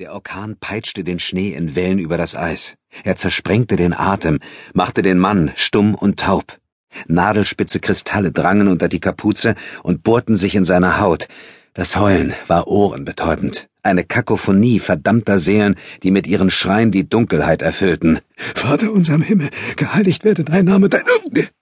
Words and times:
Der 0.00 0.12
Orkan 0.12 0.56
peitschte 0.58 1.04
den 1.04 1.20
Schnee 1.20 1.54
in 1.54 1.76
Wellen 1.76 2.00
über 2.00 2.16
das 2.16 2.34
Eis. 2.34 2.74
Er 3.04 3.14
zersprengte 3.14 3.76
den 3.76 3.92
Atem, 3.92 4.40
machte 4.72 5.02
den 5.02 5.18
Mann 5.18 5.52
stumm 5.54 5.94
und 5.94 6.18
taub. 6.18 6.58
Nadelspitze 7.06 7.78
Kristalle 7.78 8.32
drangen 8.32 8.66
unter 8.66 8.88
die 8.88 8.98
Kapuze 8.98 9.54
und 9.84 10.02
bohrten 10.02 10.34
sich 10.34 10.56
in 10.56 10.64
seine 10.64 10.98
Haut. 10.98 11.28
Das 11.74 11.94
Heulen 11.94 12.34
war 12.48 12.66
ohrenbetäubend. 12.66 13.68
Eine 13.84 14.02
Kakophonie 14.02 14.80
verdammter 14.80 15.38
Seelen, 15.38 15.76
die 16.02 16.10
mit 16.10 16.26
ihren 16.26 16.50
Schreien 16.50 16.90
die 16.90 17.08
Dunkelheit 17.08 17.62
erfüllten. 17.62 18.18
Vater 18.36 18.90
unser 18.90 19.14
im 19.14 19.22
Himmel, 19.22 19.50
geheiligt 19.76 20.24
werde 20.24 20.42
dein 20.42 20.64
Name, 20.64 20.88
dein... 20.88 21.04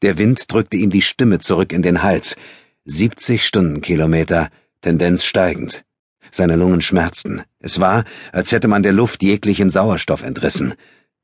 Der 0.00 0.16
Wind 0.16 0.50
drückte 0.50 0.78
ihm 0.78 0.88
die 0.88 1.02
Stimme 1.02 1.38
zurück 1.38 1.70
in 1.70 1.82
den 1.82 2.02
Hals. 2.02 2.36
70 2.86 3.44
Stundenkilometer, 3.44 4.48
Tendenz 4.80 5.22
steigend. 5.22 5.84
Seine 6.34 6.56
Lungen 6.56 6.80
schmerzten. 6.80 7.42
Es 7.60 7.78
war, 7.78 8.04
als 8.32 8.52
hätte 8.52 8.66
man 8.66 8.82
der 8.82 8.92
Luft 8.92 9.22
jeglichen 9.22 9.68
Sauerstoff 9.68 10.22
entrissen. 10.22 10.74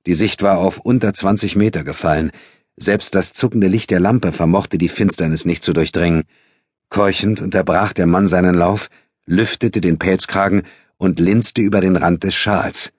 Die 0.07 0.15
Sicht 0.15 0.43
war 0.43 0.59
auf 0.59 0.79
unter 0.79 1.15
20 1.15 1.57
Meter 1.57 1.83
gefallen. 1.83 2.31
Selbst 2.77 3.15
das 3.15 3.33
zuckende 3.33 3.69
Licht 3.69 3.91
der 3.91 4.01
Lampe 4.01 4.33
vermochte 4.33 4.77
die 4.77 4.91
Finsternis 4.91 5.47
nicht 5.47 5.65
zu 5.65 5.73
durchdringen. 5.73 6.25
Keuchend 6.91 7.41
unterbrach 7.41 7.95
der 7.95 8.07
Mann 8.07 8.27
seinen 8.27 8.55
Lauf, 8.55 8.91
lüftete 9.27 9.81
den 9.81 9.99
Pelzkragen 9.99 10.63
und 10.99 11.21
linste 11.21 11.63
über 11.63 11.81
den 11.81 11.97
Rand 11.97 12.25
des 12.25 12.35
Schals. 12.35 12.93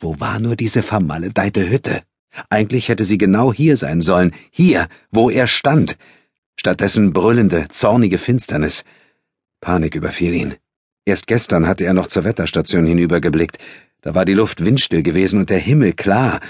Wo 0.00 0.18
war 0.20 0.38
nur 0.38 0.56
diese 0.56 0.82
vermaledeite 0.82 1.68
Hütte? 1.70 2.02
Eigentlich 2.48 2.88
hätte 2.88 3.04
sie 3.04 3.18
genau 3.18 3.52
hier 3.52 3.76
sein 3.76 4.00
sollen, 4.00 4.32
hier, 4.50 4.88
wo 5.10 5.30
er 5.30 5.46
stand. 5.46 5.96
Stattdessen 6.56 7.12
brüllende, 7.12 7.68
zornige 7.68 8.18
Finsternis. 8.18 8.84
Panik 9.60 9.94
überfiel 9.94 10.34
ihn. 10.34 10.54
Erst 11.04 11.26
gestern 11.26 11.66
hatte 11.66 11.84
er 11.84 11.92
noch 11.92 12.06
zur 12.06 12.24
Wetterstation 12.24 12.86
hinübergeblickt. 12.86 13.58
Da 14.00 14.14
war 14.14 14.24
die 14.24 14.34
Luft 14.34 14.64
windstill 14.64 15.02
gewesen 15.02 15.40
und 15.40 15.50
der 15.50 15.58
Himmel 15.58 15.92
klar. 15.92 16.40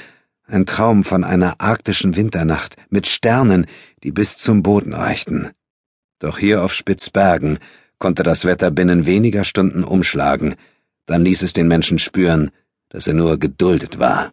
Ein 0.47 0.67
Traum 0.67 1.05
von 1.05 1.25
einer 1.25 1.61
arktischen 1.61 2.17
Winternacht 2.17 2.77
mit 2.89 3.07
Sternen, 3.07 3.67
die 4.03 4.13
bis 4.13 4.37
zum 4.37 4.63
Boden 4.63 4.93
reichten. 4.93 5.51
Doch 6.19 6.39
hier 6.39 6.63
auf 6.63 6.73
Spitzbergen 6.73 7.59
konnte 7.99 8.23
das 8.23 8.45
Wetter 8.45 8.71
binnen 8.71 9.07
weniger 9.07 9.45
Stunden 9.45 9.83
umschlagen. 9.83 10.55
Dann 11.07 11.25
ließ 11.25 11.43
es 11.43 11.53
den 11.53 11.69
Menschen 11.69 11.99
spüren, 11.99 12.51
dass 12.91 13.07
er 13.07 13.15
nur 13.15 13.39
geduldet 13.39 13.99
war. 13.99 14.33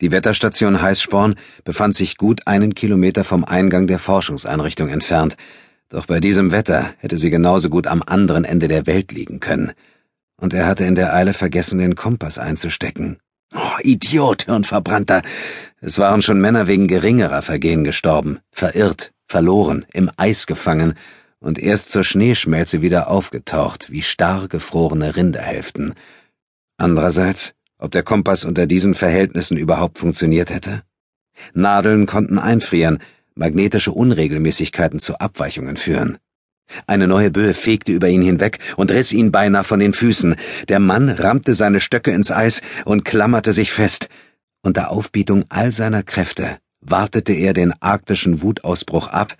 Die 0.00 0.10
Wetterstation 0.10 0.80
Heißsporn 0.80 1.34
befand 1.64 1.94
sich 1.94 2.16
gut 2.16 2.46
einen 2.46 2.74
Kilometer 2.74 3.22
vom 3.22 3.44
Eingang 3.44 3.86
der 3.86 3.98
Forschungseinrichtung 3.98 4.88
entfernt. 4.88 5.36
Doch 5.90 6.06
bei 6.06 6.20
diesem 6.20 6.52
Wetter 6.52 6.94
hätte 6.98 7.18
sie 7.18 7.30
genauso 7.30 7.68
gut 7.68 7.88
am 7.88 8.02
anderen 8.06 8.44
Ende 8.44 8.68
der 8.68 8.86
Welt 8.86 9.10
liegen 9.10 9.40
können. 9.40 9.72
Und 10.40 10.54
er 10.54 10.66
hatte 10.66 10.84
in 10.84 10.94
der 10.94 11.12
Eile 11.12 11.34
vergessen, 11.34 11.80
den 11.80 11.96
Kompass 11.96 12.38
einzustecken. 12.38 13.18
Oh, 13.52 13.78
Idiot, 13.82 14.44
Hirnverbrannter! 14.44 15.22
Es 15.80 15.98
waren 15.98 16.22
schon 16.22 16.40
Männer 16.40 16.68
wegen 16.68 16.86
geringerer 16.86 17.42
Vergehen 17.42 17.82
gestorben, 17.82 18.38
verirrt, 18.52 19.12
verloren, 19.26 19.84
im 19.92 20.10
Eis 20.16 20.46
gefangen 20.46 20.94
und 21.40 21.58
erst 21.58 21.90
zur 21.90 22.04
Schneeschmelze 22.04 22.82
wieder 22.82 23.08
aufgetaucht, 23.08 23.90
wie 23.90 24.02
starr 24.02 24.46
gefrorene 24.46 25.16
Rinderhälften. 25.16 25.94
Andererseits, 26.76 27.54
ob 27.78 27.90
der 27.90 28.04
Kompass 28.04 28.44
unter 28.44 28.66
diesen 28.66 28.94
Verhältnissen 28.94 29.56
überhaupt 29.56 29.98
funktioniert 29.98 30.50
hätte? 30.50 30.82
Nadeln 31.52 32.06
konnten 32.06 32.38
einfrieren, 32.38 33.00
magnetische 33.34 33.92
Unregelmäßigkeiten 33.92 34.98
zu 34.98 35.18
Abweichungen 35.18 35.76
führen. 35.76 36.18
Eine 36.86 37.08
neue 37.08 37.30
Böe 37.30 37.54
fegte 37.54 37.92
über 37.92 38.08
ihn 38.08 38.22
hinweg 38.22 38.58
und 38.76 38.90
riss 38.90 39.12
ihn 39.12 39.32
beinahe 39.32 39.64
von 39.64 39.80
den 39.80 39.92
Füßen. 39.92 40.36
Der 40.68 40.78
Mann 40.78 41.08
rammte 41.08 41.54
seine 41.54 41.80
Stöcke 41.80 42.12
ins 42.12 42.30
Eis 42.30 42.62
und 42.84 43.04
klammerte 43.04 43.52
sich 43.52 43.72
fest. 43.72 44.08
Unter 44.62 44.90
Aufbietung 44.90 45.44
all 45.48 45.72
seiner 45.72 46.02
Kräfte 46.02 46.58
wartete 46.80 47.32
er 47.32 47.52
den 47.52 47.72
arktischen 47.80 48.42
Wutausbruch 48.42 49.08
ab, 49.08 49.36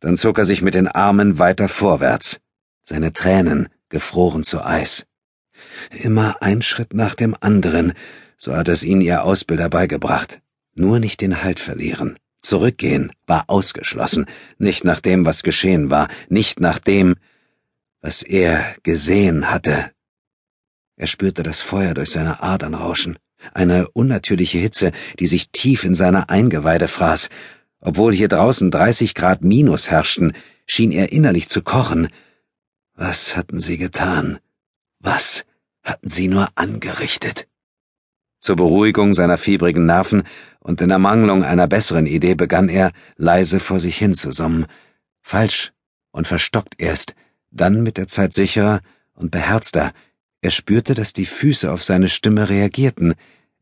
dann 0.00 0.16
zog 0.16 0.38
er 0.38 0.44
sich 0.44 0.62
mit 0.62 0.74
den 0.74 0.88
Armen 0.88 1.38
weiter 1.38 1.68
vorwärts. 1.68 2.40
Seine 2.84 3.12
Tränen 3.12 3.68
gefroren 3.88 4.42
zu 4.42 4.64
Eis. 4.64 5.06
Immer 5.90 6.42
ein 6.42 6.62
Schritt 6.62 6.94
nach 6.94 7.14
dem 7.14 7.34
anderen, 7.40 7.94
so 8.38 8.54
hat 8.54 8.68
es 8.68 8.82
ihn 8.82 9.00
ihr 9.00 9.24
Ausbilder 9.24 9.68
beigebracht. 9.68 10.40
Nur 10.74 11.00
nicht 11.00 11.20
den 11.22 11.42
Halt 11.42 11.58
verlieren. 11.58 12.18
Zurückgehen 12.46 13.12
war 13.26 13.44
ausgeschlossen, 13.48 14.26
nicht 14.56 14.84
nach 14.84 15.00
dem, 15.00 15.26
was 15.26 15.42
geschehen 15.42 15.90
war, 15.90 16.06
nicht 16.28 16.60
nach 16.60 16.78
dem, 16.78 17.16
was 18.00 18.22
er 18.22 18.76
gesehen 18.84 19.50
hatte. 19.50 19.90
Er 20.96 21.08
spürte 21.08 21.42
das 21.42 21.60
Feuer 21.60 21.92
durch 21.92 22.10
seine 22.10 22.44
Adern 22.44 22.74
rauschen, 22.74 23.18
eine 23.52 23.88
unnatürliche 23.90 24.58
Hitze, 24.58 24.92
die 25.18 25.26
sich 25.26 25.50
tief 25.50 25.82
in 25.82 25.96
seine 25.96 26.28
Eingeweide 26.28 26.86
fraß. 26.86 27.30
Obwohl 27.80 28.14
hier 28.14 28.28
draußen 28.28 28.70
30 28.70 29.14
Grad 29.14 29.42
minus 29.42 29.90
herrschten, 29.90 30.32
schien 30.68 30.92
er 30.92 31.10
innerlich 31.10 31.48
zu 31.48 31.62
kochen. 31.62 32.08
Was 32.94 33.36
hatten 33.36 33.58
sie 33.58 33.76
getan? 33.76 34.38
Was 35.00 35.44
hatten 35.82 36.08
sie 36.08 36.28
nur 36.28 36.48
angerichtet? 36.54 37.48
Zur 38.46 38.54
Beruhigung 38.54 39.12
seiner 39.12 39.38
fiebrigen 39.38 39.86
Nerven 39.86 40.22
und 40.60 40.80
in 40.80 40.90
Ermangelung 40.90 41.42
einer 41.42 41.66
besseren 41.66 42.06
Idee 42.06 42.36
begann 42.36 42.68
er, 42.68 42.92
leise 43.16 43.58
vor 43.58 43.80
sich 43.80 43.98
hin 43.98 44.14
zu 44.14 44.30
summen. 44.30 44.66
Falsch 45.20 45.72
und 46.12 46.28
verstockt 46.28 46.74
erst, 46.78 47.16
dann 47.50 47.82
mit 47.82 47.96
der 47.96 48.06
Zeit 48.06 48.34
sicherer 48.34 48.82
und 49.14 49.32
beherzter. 49.32 49.90
Er 50.42 50.52
spürte, 50.52 50.94
dass 50.94 51.12
die 51.12 51.26
Füße 51.26 51.72
auf 51.72 51.82
seine 51.82 52.08
Stimme 52.08 52.48
reagierten. 52.48 53.14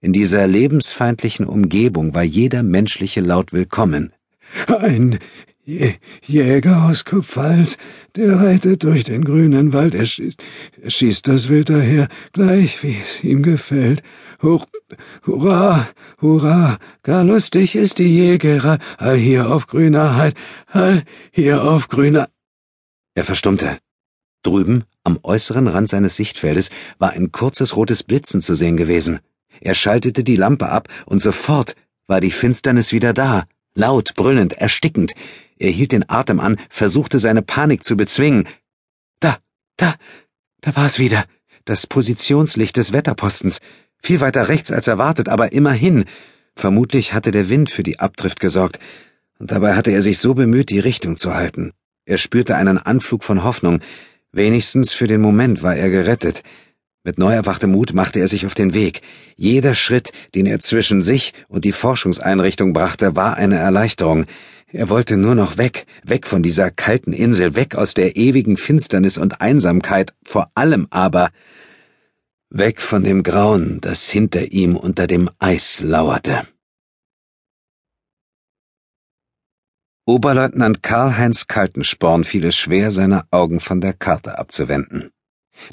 In 0.03 0.13
dieser 0.13 0.47
lebensfeindlichen 0.47 1.47
Umgebung 1.47 2.15
war 2.15 2.23
jeder 2.23 2.63
menschliche 2.63 3.23
Laut 3.23 3.55
willkommen. 3.55 4.13
Ein 4.67 5.19
Jäger 5.67 6.85
aus 6.85 7.07
Kupfals, 7.07 7.79
der 8.17 8.39
reitet 8.39 8.83
durch 8.83 9.05
den 9.05 9.25
grünen 9.25 9.73
Wald, 9.73 9.95
er 9.95 10.05
schießt, 10.05 10.43
er 10.83 10.91
schießt 10.91 11.27
das 11.27 11.49
Wild 11.49 11.71
daher, 11.71 12.09
gleich 12.33 12.83
wie 12.83 12.99
es 13.03 13.25
ihm 13.25 13.43
gefällt. 13.43 14.03
Hur, 14.43 14.67
hurra, 15.27 15.89
hurra, 16.21 16.77
gar 17.03 17.25
lustig 17.25 17.77
ist 17.77 17.99
die 17.99 18.15
Jägerei, 18.15 18.77
all 18.99 19.17
hier 19.17 19.51
auf 19.51 19.67
grüner 19.67 20.17
Heid, 20.17 20.35
all 20.67 21.03
hier 21.31 21.65
auf 21.65 21.89
grüner... 21.89 22.29
Er 23.15 23.25
verstummte. 23.25 23.79
Drüben, 24.43 24.85
am 25.03 25.19
äußeren 25.23 25.69
Rand 25.69 25.89
seines 25.89 26.17
Sichtfeldes, 26.17 26.69
war 26.99 27.13
ein 27.13 27.33
kurzes 27.33 27.75
rotes 27.75 28.03
Blitzen 28.03 28.43
zu 28.43 28.55
sehen 28.55 28.77
gewesen. 28.77 29.21
Er 29.63 29.75
schaltete 29.75 30.25
die 30.25 30.37
Lampe 30.37 30.69
ab, 30.69 30.89
und 31.07 31.21
sofort 31.21 31.75
war 32.07 32.21
die 32.21 32.33
Finsternis 32.33 32.93
wieder 32.93 33.15
da, 33.15 33.45
laut, 33.75 34.15
brüllend, 34.15 34.53
erstickend. 34.53 35.15
Er 35.59 35.71
hielt 35.71 35.93
den 35.93 36.09
Atem 36.09 36.41
an, 36.41 36.57
versuchte 36.69 37.19
seine 37.19 37.43
Panik 37.43 37.85
zu 37.85 37.97
bezwingen. 37.97 38.47
Da, 39.21 39.39
da, 39.77 39.95
da 40.61 40.77
war 40.77 40.87
es 40.87 40.99
wieder. 40.99 41.25
Das 41.65 41.87
Positionslicht 41.87 42.77
des 42.77 42.93
Wetterpostens. 42.93 43.61
Viel 44.03 44.21
weiter 44.21 44.49
rechts 44.49 44.71
als 44.71 44.87
erwartet, 44.87 45.29
aber 45.29 45.53
immerhin. 45.53 46.05
Vermutlich 46.57 47.15
hatte 47.15 47.31
der 47.31 47.49
Wind 47.49 47.71
für 47.71 47.83
die 47.83 48.01
Abdrift 48.01 48.41
gesorgt. 48.41 48.79
Und 49.39 49.51
dabei 49.51 49.75
hatte 49.75 49.91
er 49.91 50.03
sich 50.03 50.19
so 50.19 50.35
bemüht, 50.35 50.71
die 50.71 50.79
Richtung 50.79 51.17
zu 51.17 51.35
halten. 51.35 51.73
Er 52.05 52.19
spürte 52.19 52.57
einen 52.57 52.79
Anflug 52.79 53.25
von 53.25 53.45
Hoffnung. 53.45 53.81
Wenigstens 54.33 54.93
für 54.93 55.07
den 55.07 55.21
Moment 55.21 55.63
war 55.63 55.75
er 55.75 55.89
gerettet. 55.91 56.43
Mit 57.03 57.19
neu 57.19 57.33
erwachtem 57.35 57.71
Mut 57.71 57.93
machte 57.93 58.21
er 58.21 58.29
sich 58.29 58.47
auf 58.47 58.55
den 58.55 58.75
Weg. 58.75 59.03
Jeder 59.37 59.75
Schritt, 59.75 60.13
den 60.35 60.47
er 60.47 60.61
zwischen 60.61 61.03
sich 61.03 61.35
und 61.49 61.65
die 61.65 61.73
Forschungseinrichtung 61.73 62.73
brachte, 62.73 63.17
war 63.17 63.37
eine 63.37 63.59
Erleichterung. 63.59 64.27
Er 64.75 64.89
wollte 64.89 65.17
nur 65.17 65.37
noch 65.37 65.57
weg, 65.57 65.87
weg 66.03 66.27
von 66.27 66.43
dieser 66.43 66.73
kalten 66.73 67.13
Insel, 67.13 67.55
weg 67.55 67.77
aus 67.77 67.95
der 67.95 68.17
ewigen 68.17 68.57
Finsternis 68.57 69.19
und 69.19 69.41
Einsamkeit, 69.41 70.15
vor 70.25 70.51
allem 70.57 70.89
aber 70.91 71.31
weg 72.51 72.81
von 72.81 73.05
dem 73.05 73.23
Grauen, 73.23 73.81
das 73.81 74.11
hinter 74.11 74.51
ihm 74.51 74.75
unter 74.77 75.07
dem 75.07 75.31
Eis 75.39 75.81
lauerte. 75.81 76.49
Oberleutnant 80.07 80.83
Karl-Heinz 80.83 81.47
Kaltensporn 81.47 82.25
fiel 82.25 82.45
es 82.45 82.57
schwer, 82.57 82.91
seine 82.91 83.29
Augen 83.31 83.61
von 83.61 83.81
der 83.81 83.93
Karte 83.93 84.39
abzuwenden. 84.39 85.11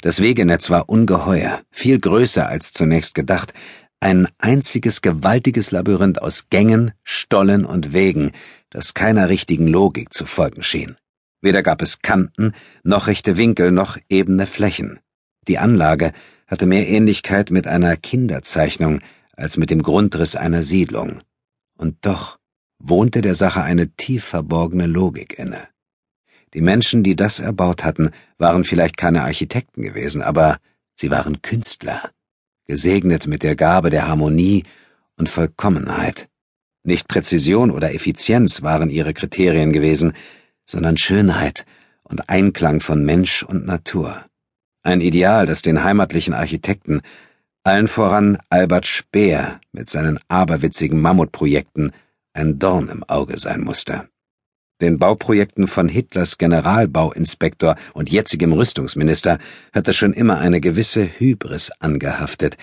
Das 0.02 0.20
Wegenetz 0.20 0.70
war 0.70 0.88
ungeheuer, 0.88 1.62
viel 1.72 1.98
größer 1.98 2.46
als 2.46 2.72
zunächst 2.72 3.16
gedacht, 3.16 3.52
ein 3.98 4.28
einziges 4.38 5.02
gewaltiges 5.02 5.72
Labyrinth 5.72 6.22
aus 6.22 6.48
Gängen, 6.50 6.92
Stollen 7.02 7.64
und 7.64 7.92
Wegen, 7.92 8.30
das 8.72 8.94
keiner 8.94 9.28
richtigen 9.28 9.68
Logik 9.68 10.12
zu 10.12 10.24
folgen 10.26 10.62
schien. 10.62 10.96
Weder 11.42 11.62
gab 11.62 11.82
es 11.82 12.00
Kanten, 12.00 12.52
noch 12.82 13.06
rechte 13.06 13.36
Winkel, 13.36 13.70
noch 13.70 13.98
ebene 14.08 14.46
Flächen. 14.46 14.98
Die 15.46 15.58
Anlage 15.58 16.12
hatte 16.46 16.66
mehr 16.66 16.88
Ähnlichkeit 16.88 17.50
mit 17.50 17.66
einer 17.66 17.96
Kinderzeichnung 17.96 19.00
als 19.36 19.56
mit 19.56 19.70
dem 19.70 19.82
Grundriss 19.82 20.36
einer 20.36 20.62
Siedlung. 20.62 21.20
Und 21.76 21.98
doch 22.02 22.38
wohnte 22.78 23.20
der 23.20 23.34
Sache 23.34 23.62
eine 23.62 23.90
tief 23.90 24.24
verborgene 24.24 24.86
Logik 24.86 25.38
inne. 25.38 25.68
Die 26.54 26.60
Menschen, 26.60 27.02
die 27.02 27.16
das 27.16 27.40
erbaut 27.40 27.84
hatten, 27.84 28.10
waren 28.38 28.64
vielleicht 28.64 28.96
keine 28.96 29.22
Architekten 29.22 29.82
gewesen, 29.82 30.22
aber 30.22 30.58
Sie 30.94 31.10
waren 31.10 31.42
Künstler, 31.42 32.10
gesegnet 32.66 33.26
mit 33.26 33.42
der 33.42 33.56
Gabe 33.56 33.90
der 33.90 34.08
Harmonie 34.08 34.64
und 35.16 35.28
Vollkommenheit. 35.28 36.28
Nicht 36.84 37.06
Präzision 37.06 37.70
oder 37.70 37.94
Effizienz 37.94 38.62
waren 38.62 38.90
ihre 38.90 39.14
Kriterien 39.14 39.72
gewesen, 39.72 40.14
sondern 40.64 40.96
Schönheit 40.96 41.64
und 42.02 42.28
Einklang 42.28 42.80
von 42.80 43.04
Mensch 43.04 43.42
und 43.42 43.66
Natur. 43.66 44.24
Ein 44.82 45.00
Ideal, 45.00 45.46
das 45.46 45.62
den 45.62 45.84
heimatlichen 45.84 46.34
Architekten, 46.34 47.00
allen 47.62 47.86
voran 47.86 48.38
Albert 48.50 48.86
Speer 48.86 49.60
mit 49.70 49.88
seinen 49.88 50.18
aberwitzigen 50.26 51.00
Mammutprojekten, 51.00 51.92
ein 52.32 52.58
Dorn 52.58 52.88
im 52.88 53.04
Auge 53.04 53.38
sein 53.38 53.60
musste. 53.60 54.08
Den 54.80 54.98
Bauprojekten 54.98 55.68
von 55.68 55.88
Hitlers 55.88 56.38
Generalbauinspektor 56.38 57.76
und 57.94 58.10
jetzigem 58.10 58.52
Rüstungsminister 58.52 59.38
hatte 59.72 59.92
schon 59.92 60.12
immer 60.12 60.40
eine 60.40 60.60
gewisse 60.60 61.06
Hybris 61.06 61.70
angehaftet, 61.78 62.56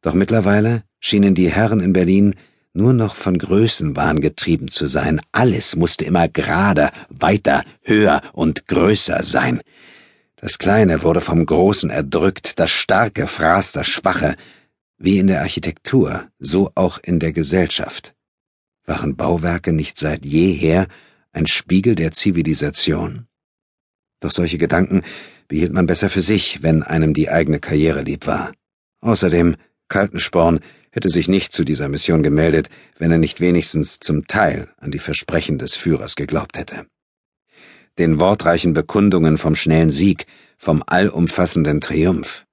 doch 0.00 0.14
mittlerweile 0.14 0.84
schienen 1.00 1.34
die 1.34 1.50
Herren 1.50 1.80
in 1.80 1.92
Berlin 1.92 2.34
nur 2.72 2.92
noch 2.92 3.14
von 3.14 3.38
Größenwahn 3.38 4.20
getrieben 4.20 4.68
zu 4.68 4.86
sein. 4.86 5.20
Alles 5.32 5.76
musste 5.76 6.04
immer 6.04 6.28
gerader, 6.28 6.92
weiter, 7.08 7.64
höher 7.82 8.22
und 8.32 8.66
größer 8.66 9.22
sein. 9.22 9.62
Das 10.36 10.58
Kleine 10.58 11.02
wurde 11.02 11.20
vom 11.20 11.44
Großen 11.44 11.90
erdrückt, 11.90 12.58
das 12.58 12.70
Starke 12.70 13.26
fraß 13.26 13.72
das 13.72 13.86
Schwache. 13.86 14.36
Wie 14.96 15.18
in 15.18 15.26
der 15.26 15.40
Architektur, 15.40 16.28
so 16.38 16.72
auch 16.74 16.98
in 17.02 17.20
der 17.20 17.32
Gesellschaft. 17.32 18.14
Waren 18.84 19.16
Bauwerke 19.16 19.72
nicht 19.72 19.98
seit 19.98 20.24
jeher 20.24 20.86
ein 21.32 21.46
Spiegel 21.46 21.94
der 21.94 22.12
Zivilisation? 22.12 23.26
Doch 24.20 24.30
solche 24.30 24.58
Gedanken 24.58 25.02
behielt 25.48 25.72
man 25.72 25.86
besser 25.86 26.10
für 26.10 26.20
sich, 26.20 26.62
wenn 26.62 26.82
einem 26.82 27.14
die 27.14 27.30
eigene 27.30 27.60
Karriere 27.60 28.02
lieb 28.02 28.26
war. 28.26 28.52
Außerdem, 29.00 29.56
Kaltensporn 29.88 30.60
hätte 30.90 31.08
sich 31.08 31.28
nicht 31.28 31.52
zu 31.52 31.64
dieser 31.64 31.88
Mission 31.88 32.22
gemeldet, 32.22 32.68
wenn 32.98 33.10
er 33.10 33.18
nicht 33.18 33.40
wenigstens 33.40 34.00
zum 34.00 34.26
Teil 34.26 34.68
an 34.78 34.90
die 34.90 34.98
Versprechen 34.98 35.58
des 35.58 35.74
Führers 35.74 36.16
geglaubt 36.16 36.58
hätte. 36.58 36.86
Den 37.98 38.20
wortreichen 38.20 38.72
Bekundungen 38.72 39.38
vom 39.38 39.54
schnellen 39.54 39.90
Sieg, 39.90 40.26
vom 40.58 40.82
allumfassenden 40.86 41.80
Triumph. 41.80 42.44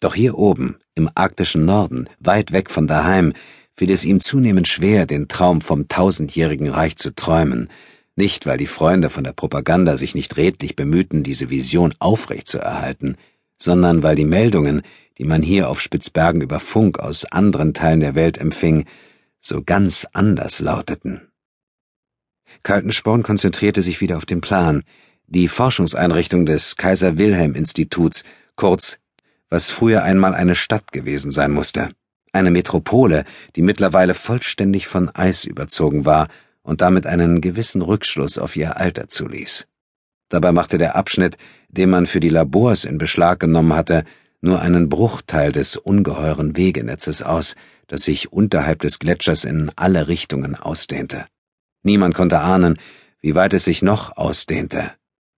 Doch 0.00 0.14
hier 0.14 0.38
oben, 0.38 0.76
im 0.94 1.10
arktischen 1.14 1.64
Norden, 1.64 2.08
weit 2.18 2.52
weg 2.52 2.70
von 2.70 2.86
daheim, 2.86 3.32
fiel 3.76 3.90
es 3.90 4.04
ihm 4.04 4.20
zunehmend 4.20 4.68
schwer, 4.68 5.06
den 5.06 5.28
Traum 5.28 5.60
vom 5.60 5.88
tausendjährigen 5.88 6.68
Reich 6.68 6.96
zu 6.96 7.14
träumen, 7.14 7.68
nicht 8.16 8.44
weil 8.46 8.58
die 8.58 8.66
Freunde 8.66 9.08
von 9.08 9.24
der 9.24 9.32
Propaganda 9.32 9.96
sich 9.96 10.14
nicht 10.14 10.36
redlich 10.36 10.76
bemühten, 10.76 11.22
diese 11.22 11.48
Vision 11.48 11.94
aufrechtzuerhalten, 11.98 13.16
sondern 13.58 14.02
weil 14.02 14.16
die 14.16 14.24
Meldungen, 14.24 14.82
die 15.20 15.26
man 15.26 15.42
hier 15.42 15.68
auf 15.68 15.82
Spitzbergen 15.82 16.40
über 16.40 16.60
Funk 16.60 16.98
aus 16.98 17.26
anderen 17.26 17.74
Teilen 17.74 18.00
der 18.00 18.14
Welt 18.14 18.38
empfing, 18.38 18.86
so 19.38 19.62
ganz 19.62 20.06
anders 20.14 20.60
lauteten. 20.60 21.28
Kaltensporn 22.62 23.22
konzentrierte 23.22 23.82
sich 23.82 24.00
wieder 24.00 24.16
auf 24.16 24.24
den 24.24 24.40
Plan, 24.40 24.82
die 25.26 25.46
Forschungseinrichtung 25.46 26.46
des 26.46 26.76
Kaiser 26.76 27.18
Wilhelm 27.18 27.54
Instituts, 27.54 28.24
kurz, 28.56 28.98
was 29.50 29.68
früher 29.68 30.04
einmal 30.04 30.32
eine 30.32 30.54
Stadt 30.54 30.90
gewesen 30.90 31.30
sein 31.30 31.50
musste, 31.50 31.90
eine 32.32 32.50
Metropole, 32.50 33.24
die 33.56 33.62
mittlerweile 33.62 34.14
vollständig 34.14 34.86
von 34.86 35.10
Eis 35.10 35.44
überzogen 35.44 36.06
war 36.06 36.28
und 36.62 36.80
damit 36.80 37.06
einen 37.06 37.42
gewissen 37.42 37.82
Rückschluss 37.82 38.38
auf 38.38 38.56
ihr 38.56 38.78
Alter 38.78 39.08
zuließ. 39.08 39.66
Dabei 40.30 40.52
machte 40.52 40.78
der 40.78 40.96
Abschnitt, 40.96 41.36
den 41.68 41.90
man 41.90 42.06
für 42.06 42.20
die 42.20 42.30
Labors 42.30 42.86
in 42.86 42.96
Beschlag 42.96 43.38
genommen 43.38 43.74
hatte, 43.74 44.04
nur 44.40 44.60
einen 44.60 44.88
Bruchteil 44.88 45.52
des 45.52 45.76
ungeheuren 45.76 46.56
Wegenetzes 46.56 47.22
aus, 47.22 47.54
das 47.86 48.02
sich 48.02 48.32
unterhalb 48.32 48.80
des 48.80 48.98
Gletschers 48.98 49.44
in 49.44 49.70
alle 49.76 50.08
Richtungen 50.08 50.54
ausdehnte. 50.54 51.26
Niemand 51.82 52.14
konnte 52.14 52.40
ahnen, 52.40 52.78
wie 53.20 53.34
weit 53.34 53.54
es 53.54 53.64
sich 53.64 53.82
noch 53.82 54.16
ausdehnte. 54.16 54.92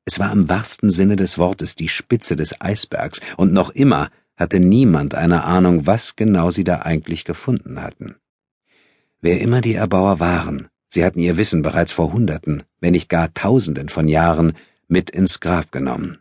Es 0.05 0.19
war 0.19 0.33
im 0.33 0.49
wahrsten 0.49 0.91
Sinne 0.91 1.17
des 1.17 1.39
Wortes 1.39 1.77
die 1.77 1.89
Spitze 1.89 2.37
des 2.37 2.61
Eisbergs, 2.61 3.21
und 3.37 3.53
noch 3.53 3.71
immer 3.71 4.11
hatte 4.37 4.61
niemand 4.61 5.15
eine 5.15 5.45
Ahnung, 5.45 5.87
was 5.87 6.17
genau 6.17 6.51
sie 6.51 6.65
da 6.65 6.81
eigentlich 6.81 7.25
gefunden 7.25 7.81
hatten. 7.81 8.17
Wer 9.21 9.41
immer 9.41 9.61
die 9.61 9.75
Erbauer 9.75 10.19
waren, 10.19 10.69
sie 10.89 11.05
hatten 11.05 11.21
ihr 11.21 11.37
Wissen 11.37 11.63
bereits 11.63 11.93
vor 11.93 12.13
Hunderten, 12.13 12.65
wenn 12.81 12.93
nicht 12.93 13.09
gar 13.09 13.33
Tausenden 13.33 13.89
von 13.89 14.09
Jahren 14.09 14.55
mit 14.89 15.11
ins 15.11 15.39
Grab 15.41 15.71
genommen. 15.71 16.19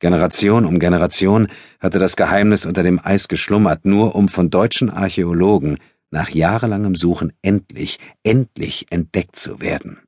Generation 0.00 0.64
um 0.64 0.78
Generation 0.78 1.48
hatte 1.78 1.98
das 1.98 2.16
Geheimnis 2.16 2.66
unter 2.66 2.82
dem 2.82 2.98
Eis 3.02 3.28
geschlummert, 3.28 3.84
nur 3.84 4.16
um 4.16 4.28
von 4.28 4.50
deutschen 4.50 4.90
Archäologen 4.90 5.78
nach 6.10 6.30
jahrelangem 6.30 6.96
Suchen 6.96 7.32
endlich, 7.42 8.00
endlich 8.24 8.86
entdeckt 8.90 9.36
zu 9.36 9.60
werden. 9.60 10.00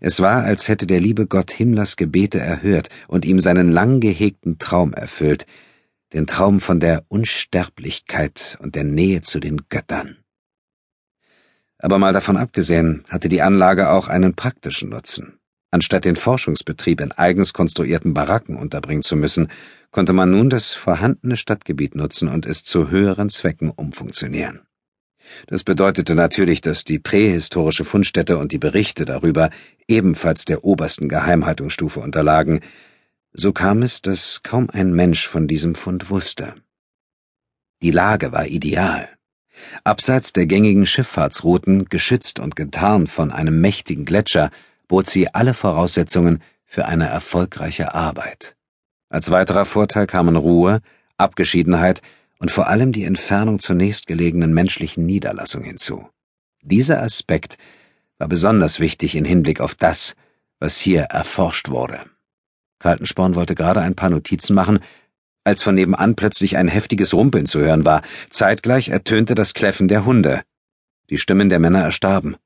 Es 0.00 0.18
war, 0.20 0.42
als 0.42 0.66
hätte 0.68 0.86
der 0.86 0.98
liebe 0.98 1.26
Gott 1.26 1.52
Himmlers 1.52 1.96
Gebete 1.96 2.40
erhört 2.40 2.88
und 3.06 3.24
ihm 3.24 3.38
seinen 3.38 3.70
lang 3.70 4.00
gehegten 4.00 4.58
Traum 4.58 4.92
erfüllt, 4.94 5.46
den 6.12 6.26
Traum 6.26 6.60
von 6.60 6.80
der 6.80 7.04
Unsterblichkeit 7.08 8.58
und 8.60 8.74
der 8.74 8.84
Nähe 8.84 9.22
zu 9.22 9.38
den 9.38 9.68
Göttern. 9.68 10.16
Aber 11.78 11.98
mal 11.98 12.12
davon 12.12 12.36
abgesehen, 12.36 13.04
hatte 13.08 13.28
die 13.28 13.42
Anlage 13.42 13.90
auch 13.90 14.08
einen 14.08 14.34
praktischen 14.34 14.88
Nutzen. 14.88 15.38
Anstatt 15.76 16.06
den 16.06 16.16
Forschungsbetrieb 16.16 17.02
in 17.02 17.12
eigens 17.12 17.52
konstruierten 17.52 18.14
Baracken 18.14 18.56
unterbringen 18.56 19.02
zu 19.02 19.14
müssen, 19.14 19.48
konnte 19.90 20.14
man 20.14 20.30
nun 20.30 20.48
das 20.48 20.72
vorhandene 20.72 21.36
Stadtgebiet 21.36 21.94
nutzen 21.94 22.30
und 22.30 22.46
es 22.46 22.64
zu 22.64 22.88
höheren 22.88 23.28
Zwecken 23.28 23.68
umfunktionieren. 23.68 24.62
Das 25.48 25.64
bedeutete 25.64 26.14
natürlich, 26.14 26.62
dass 26.62 26.84
die 26.84 26.98
prähistorische 26.98 27.84
Fundstätte 27.84 28.38
und 28.38 28.52
die 28.52 28.58
Berichte 28.58 29.04
darüber 29.04 29.50
ebenfalls 29.86 30.46
der 30.46 30.64
obersten 30.64 31.10
Geheimhaltungsstufe 31.10 32.00
unterlagen. 32.00 32.60
So 33.34 33.52
kam 33.52 33.82
es, 33.82 34.00
dass 34.00 34.42
kaum 34.42 34.70
ein 34.70 34.94
Mensch 34.94 35.28
von 35.28 35.46
diesem 35.46 35.74
Fund 35.74 36.08
wusste. 36.08 36.54
Die 37.82 37.90
Lage 37.90 38.32
war 38.32 38.46
ideal. 38.46 39.10
Abseits 39.84 40.32
der 40.32 40.46
gängigen 40.46 40.86
Schifffahrtsrouten, 40.86 41.90
geschützt 41.90 42.40
und 42.40 42.56
getarnt 42.56 43.10
von 43.10 43.30
einem 43.30 43.60
mächtigen 43.60 44.06
Gletscher, 44.06 44.50
bot 44.88 45.06
sie 45.06 45.32
alle 45.34 45.54
Voraussetzungen 45.54 46.42
für 46.64 46.86
eine 46.86 47.06
erfolgreiche 47.06 47.94
Arbeit. 47.94 48.56
Als 49.08 49.30
weiterer 49.30 49.64
Vorteil 49.64 50.06
kamen 50.06 50.36
Ruhe, 50.36 50.80
Abgeschiedenheit 51.16 52.02
und 52.38 52.50
vor 52.50 52.68
allem 52.68 52.92
die 52.92 53.04
Entfernung 53.04 53.58
zur 53.58 53.76
nächstgelegenen 53.76 54.52
menschlichen 54.52 55.06
Niederlassung 55.06 55.62
hinzu. 55.62 56.08
Dieser 56.62 57.02
Aspekt 57.02 57.56
war 58.18 58.28
besonders 58.28 58.80
wichtig 58.80 59.14
in 59.14 59.24
Hinblick 59.24 59.60
auf 59.60 59.74
das, 59.74 60.16
was 60.58 60.78
hier 60.78 61.02
erforscht 61.02 61.68
wurde. 61.68 62.00
Kaltensporn 62.78 63.34
wollte 63.34 63.54
gerade 63.54 63.80
ein 63.80 63.94
paar 63.94 64.10
Notizen 64.10 64.54
machen, 64.54 64.80
als 65.44 65.62
von 65.62 65.76
nebenan 65.76 66.16
plötzlich 66.16 66.56
ein 66.56 66.68
heftiges 66.68 67.14
Rumpeln 67.14 67.46
zu 67.46 67.60
hören 67.60 67.84
war. 67.84 68.02
Zeitgleich 68.30 68.88
ertönte 68.88 69.34
das 69.34 69.54
Kläffen 69.54 69.86
der 69.86 70.04
Hunde. 70.04 70.42
Die 71.08 71.18
Stimmen 71.18 71.48
der 71.48 71.60
Männer 71.60 71.82
erstarben. 71.82 72.36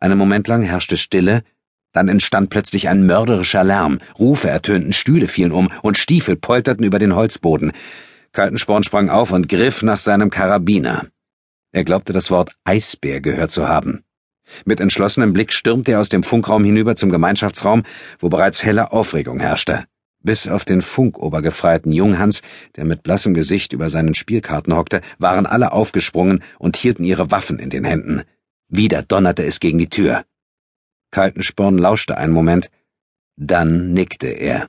Einen 0.00 0.18
Moment 0.18 0.48
lang 0.48 0.62
herrschte 0.62 0.96
Stille, 0.96 1.44
dann 1.92 2.08
entstand 2.08 2.50
plötzlich 2.50 2.88
ein 2.88 3.06
mörderischer 3.06 3.64
Lärm, 3.64 3.98
Rufe 4.18 4.48
ertönten, 4.48 4.92
Stühle 4.92 5.28
fielen 5.28 5.52
um 5.52 5.70
und 5.82 5.98
Stiefel 5.98 6.36
polterten 6.36 6.84
über 6.84 6.98
den 6.98 7.14
Holzboden. 7.14 7.72
Kaltensporn 8.32 8.82
sprang 8.82 9.10
auf 9.10 9.30
und 9.30 9.48
griff 9.48 9.82
nach 9.82 9.98
seinem 9.98 10.30
Karabiner. 10.30 11.06
Er 11.72 11.84
glaubte 11.84 12.12
das 12.12 12.30
Wort 12.30 12.54
Eisbär 12.64 13.20
gehört 13.20 13.50
zu 13.50 13.68
haben. 13.68 14.04
Mit 14.64 14.80
entschlossenem 14.80 15.32
Blick 15.32 15.52
stürmte 15.52 15.92
er 15.92 16.00
aus 16.00 16.08
dem 16.08 16.22
Funkraum 16.22 16.64
hinüber 16.64 16.96
zum 16.96 17.10
Gemeinschaftsraum, 17.10 17.82
wo 18.18 18.28
bereits 18.28 18.64
helle 18.64 18.92
Aufregung 18.92 19.40
herrschte. 19.40 19.84
Bis 20.24 20.46
auf 20.46 20.64
den 20.64 20.82
Funkobergefreiten 20.82 21.90
Junghans, 21.90 22.42
der 22.76 22.84
mit 22.84 23.02
blassem 23.02 23.34
Gesicht 23.34 23.72
über 23.72 23.88
seinen 23.88 24.14
Spielkarten 24.14 24.74
hockte, 24.76 25.00
waren 25.18 25.46
alle 25.46 25.72
aufgesprungen 25.72 26.42
und 26.58 26.76
hielten 26.76 27.04
ihre 27.04 27.30
Waffen 27.30 27.58
in 27.58 27.70
den 27.70 27.84
Händen. 27.84 28.22
Wieder 28.68 29.02
donnerte 29.02 29.44
es 29.44 29.58
gegen 29.58 29.78
die 29.78 29.88
Tür. 29.88 30.24
Kaltensporn 31.12 31.78
lauschte 31.78 32.16
einen 32.16 32.32
Moment, 32.32 32.70
dann 33.36 33.92
nickte 33.92 34.26
er. 34.26 34.66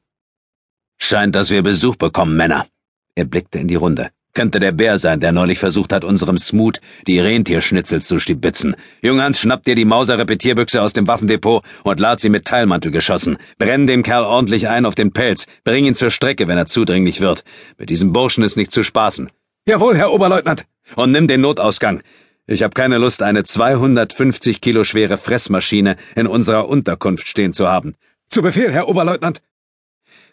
Scheint, 1.00 1.36
dass 1.36 1.50
wir 1.50 1.64
Besuch 1.64 1.96
bekommen, 1.96 2.38
Männer. 2.38 2.68
Er 3.16 3.26
blickte 3.26 3.60
in 3.60 3.68
die 3.68 3.76
Runde. 3.76 4.12
Könnte 4.36 4.60
der 4.60 4.72
Bär 4.72 4.98
sein, 4.98 5.20
der 5.20 5.32
neulich 5.32 5.60
versucht 5.60 5.94
hat, 5.94 6.04
unserem 6.04 6.40
Smoot 6.40 6.82
die 7.06 7.20
Rentierschnitzel 7.20 8.02
zu 8.02 8.18
stibitzen. 8.18 8.76
Junghans, 9.04 9.40
schnapp 9.40 9.64
dir 9.64 9.76
die 9.76 9.86
Mauser-Repetierbüchse 9.86 10.82
aus 10.82 10.94
dem 10.94 11.08
Waffendepot 11.08 11.64
und 11.84 12.00
lad 12.00 12.20
sie 12.20 12.30
mit 12.30 12.46
Teilmantel 12.46 12.92
geschossen. 12.92 13.38
Brenn 13.60 13.86
den 13.86 14.02
Kerl 14.02 14.24
ordentlich 14.24 14.70
ein 14.70 14.88
auf 14.88 14.96
den 14.96 15.14
Pelz. 15.14 15.46
Bring 15.64 15.86
ihn 15.86 15.94
zur 15.94 16.10
Strecke, 16.10 16.48
wenn 16.48 16.58
er 16.58 16.66
zudringlich 16.66 17.22
wird. 17.22 17.44
Mit 17.78 17.92
diesem 17.92 18.12
Burschen 18.12 18.44
ist 18.44 18.58
nicht 18.58 18.72
zu 18.72 18.82
spaßen. 18.82 19.30
Jawohl, 19.68 19.98
Herr 19.98 20.12
Oberleutnant. 20.12 20.66
Und 20.96 21.12
nimm 21.12 21.28
den 21.28 21.42
Notausgang. 21.42 22.02
Ich 22.46 22.62
habe 22.62 22.74
keine 22.74 22.98
Lust, 22.98 23.24
eine 23.24 23.44
250 23.44 24.60
Kilo 24.60 24.84
schwere 24.84 25.18
Fressmaschine 25.18 25.96
in 26.16 26.28
unserer 26.28 26.68
Unterkunft 26.68 27.28
stehen 27.28 27.54
zu 27.54 27.68
haben. 27.68 27.96
Zu 28.28 28.42
Befehl, 28.42 28.74
Herr 28.74 28.90
Oberleutnant. 28.90 29.42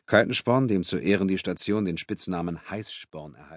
Kaltensporn, 0.07 0.67
dem 0.67 0.83
zu 0.83 0.99
Ehren 0.99 1.29
die 1.29 1.39
Station 1.39 1.85
den 1.85 1.99
Spitznamen 1.99 2.69
Heißsporn 2.69 3.35
erhalten 3.35 3.51